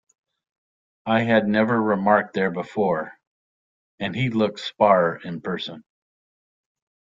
I 1.05 1.21
had 1.21 1.47
never 1.47 1.79
remarked 1.79 2.33
there 2.33 2.49
before; 2.49 3.11
and 3.99 4.15
he 4.15 4.31
looked 4.31 4.59
sparer 4.59 5.17
in 5.23 5.41
person. 5.41 5.83